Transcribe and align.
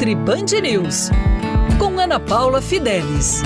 Nutri 0.00 0.14
Band 0.14 0.46
News, 0.62 1.10
com 1.78 1.98
Ana 1.98 2.18
Paula 2.18 2.62
Fidelis. 2.62 3.42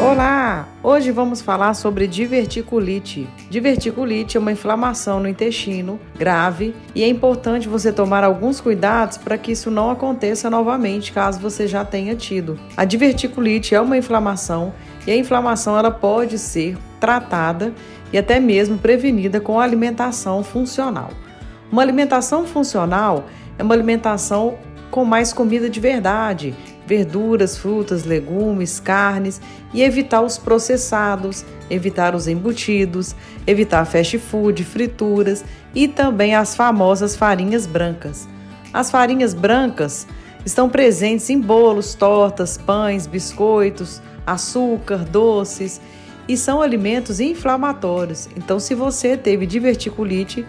Olá! 0.00 0.66
Hoje 0.82 1.12
vamos 1.12 1.42
falar 1.42 1.74
sobre 1.74 2.06
diverticulite. 2.06 3.28
Diverticulite 3.50 4.38
é 4.38 4.40
uma 4.40 4.50
inflamação 4.50 5.20
no 5.20 5.28
intestino 5.28 6.00
grave 6.18 6.74
e 6.94 7.04
é 7.04 7.06
importante 7.06 7.68
você 7.68 7.92
tomar 7.92 8.24
alguns 8.24 8.62
cuidados 8.62 9.18
para 9.18 9.36
que 9.36 9.52
isso 9.52 9.70
não 9.70 9.90
aconteça 9.90 10.48
novamente 10.48 11.12
caso 11.12 11.38
você 11.38 11.66
já 11.66 11.84
tenha 11.84 12.16
tido. 12.16 12.58
A 12.78 12.86
diverticulite 12.86 13.74
é 13.74 13.80
uma 13.80 13.98
inflamação 13.98 14.72
e 15.06 15.10
a 15.10 15.16
inflamação 15.16 15.78
ela 15.78 15.90
pode 15.90 16.38
ser 16.38 16.78
tratada 16.98 17.74
e 18.10 18.16
até 18.16 18.40
mesmo 18.40 18.78
prevenida 18.78 19.38
com 19.38 19.60
alimentação 19.60 20.42
funcional. 20.42 21.10
Uma 21.70 21.82
alimentação 21.82 22.46
funcional 22.46 23.26
é 23.58 23.62
uma 23.62 23.74
alimentação 23.74 24.58
com 24.90 25.04
mais 25.04 25.32
comida 25.32 25.68
de 25.68 25.78
verdade, 25.80 26.54
verduras, 26.86 27.58
frutas, 27.58 28.04
legumes, 28.04 28.80
carnes 28.80 29.40
e 29.74 29.82
evitar 29.82 30.22
os 30.22 30.38
processados, 30.38 31.44
evitar 31.68 32.14
os 32.14 32.26
embutidos, 32.26 33.14
evitar 33.46 33.84
fast 33.84 34.18
food, 34.18 34.64
frituras 34.64 35.44
e 35.74 35.86
também 35.86 36.34
as 36.34 36.56
famosas 36.56 37.14
farinhas 37.14 37.66
brancas. 37.66 38.26
As 38.72 38.90
farinhas 38.90 39.34
brancas 39.34 40.06
estão 40.46 40.70
presentes 40.70 41.28
em 41.28 41.38
bolos, 41.38 41.94
tortas, 41.94 42.56
pães, 42.56 43.06
biscoitos, 43.06 44.00
açúcar, 44.26 45.04
doces 45.04 45.80
e 46.26 46.36
são 46.36 46.62
alimentos 46.62 47.20
inflamatórios. 47.20 48.28
Então, 48.36 48.58
se 48.58 48.74
você 48.74 49.16
teve 49.16 49.46
diverticulite, 49.46 50.46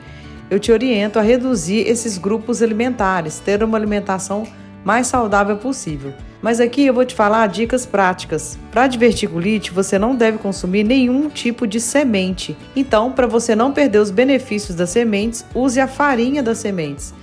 eu 0.49 0.59
te 0.59 0.71
oriento 0.71 1.19
a 1.19 1.21
reduzir 1.21 1.87
esses 1.87 2.17
grupos 2.17 2.61
alimentares, 2.61 3.39
ter 3.39 3.63
uma 3.63 3.77
alimentação 3.77 4.47
mais 4.83 5.07
saudável 5.07 5.57
possível. 5.57 6.13
Mas 6.41 6.59
aqui 6.59 6.85
eu 6.85 6.93
vou 6.93 7.05
te 7.05 7.13
falar 7.13 7.47
dicas 7.47 7.85
práticas. 7.85 8.57
Para 8.71 8.87
diverticulite, 8.87 9.71
você 9.71 9.99
não 9.99 10.15
deve 10.15 10.37
consumir 10.37 10.83
nenhum 10.83 11.29
tipo 11.29 11.67
de 11.67 11.81
semente. 11.81 12.57
Então, 12.75 13.11
para 13.11 13.27
você 13.27 13.55
não 13.55 13.73
perder 13.73 13.99
os 13.99 14.09
benefícios 14.09 14.75
das 14.75 14.89
sementes, 14.89 15.45
use 15.53 15.79
a 15.79 15.87
farinha 15.87 16.41
das 16.41 16.59
sementes. 16.59 17.13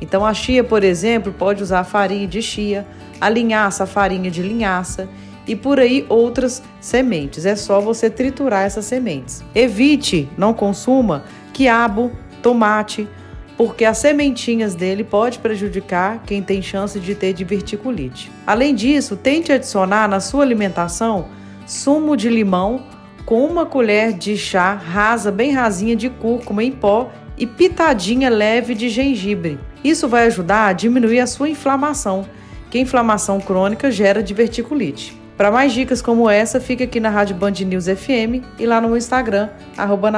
Então, 0.00 0.24
a 0.26 0.34
chia, 0.34 0.62
por 0.62 0.84
exemplo, 0.84 1.32
pode 1.32 1.62
usar 1.62 1.80
a 1.80 1.84
farinha 1.84 2.26
de 2.26 2.42
chia, 2.42 2.86
a 3.18 3.30
linhaça, 3.30 3.84
a 3.84 3.86
farinha 3.86 4.30
de 4.30 4.42
linhaça 4.42 5.08
e 5.46 5.56
por 5.56 5.80
aí 5.80 6.04
outras 6.08 6.62
sementes. 6.78 7.46
É 7.46 7.56
só 7.56 7.80
você 7.80 8.10
triturar 8.10 8.64
essas 8.64 8.84
sementes. 8.84 9.42
Evite, 9.54 10.28
não 10.36 10.52
consuma 10.52 11.24
quiabo, 11.56 12.12
tomate, 12.46 13.08
porque 13.56 13.84
as 13.84 13.98
sementinhas 13.98 14.76
dele 14.76 15.02
pode 15.02 15.40
prejudicar 15.40 16.22
quem 16.24 16.40
tem 16.40 16.62
chance 16.62 17.00
de 17.00 17.12
ter 17.12 17.32
diverticulite. 17.32 18.30
Além 18.46 18.72
disso, 18.72 19.16
tente 19.16 19.50
adicionar 19.50 20.08
na 20.08 20.20
sua 20.20 20.44
alimentação 20.44 21.26
sumo 21.66 22.16
de 22.16 22.28
limão 22.28 22.84
com 23.24 23.44
uma 23.44 23.66
colher 23.66 24.12
de 24.12 24.36
chá 24.36 24.74
rasa, 24.74 25.32
bem 25.32 25.50
rasinha 25.50 25.96
de 25.96 26.08
cúrcuma 26.08 26.62
em 26.62 26.70
pó 26.70 27.10
e 27.36 27.48
pitadinha 27.48 28.30
leve 28.30 28.76
de 28.76 28.88
gengibre. 28.88 29.58
Isso 29.82 30.06
vai 30.06 30.26
ajudar 30.28 30.68
a 30.68 30.72
diminuir 30.72 31.18
a 31.18 31.26
sua 31.26 31.48
inflamação, 31.48 32.24
que 32.70 32.78
inflamação 32.78 33.40
crônica 33.40 33.90
gera 33.90 34.22
diverticulite. 34.22 35.20
Para 35.36 35.50
mais 35.50 35.72
dicas 35.72 36.00
como 36.00 36.30
essa, 36.30 36.60
fica 36.60 36.84
aqui 36.84 37.00
na 37.00 37.10
Rádio 37.10 37.34
Band 37.34 37.50
News 37.66 37.86
FM 37.86 38.46
e 38.56 38.64
lá 38.64 38.80
no 38.80 38.96
Instagram, 38.96 39.48
arroba 39.76 40.12